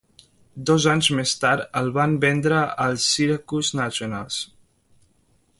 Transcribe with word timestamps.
Dos 0.69 0.87
anys 0.93 1.09
més 1.19 1.33
tard 1.43 1.77
el 1.83 1.93
van 1.99 2.17
vendre 2.25 2.63
als 2.89 3.07
Syracuse 3.13 3.81
Nationals. 3.85 4.45